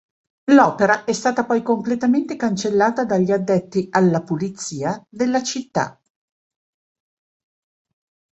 [0.51, 6.01] L'opera è stata poi completamente cancellata dagli addetti alla pulizia della città.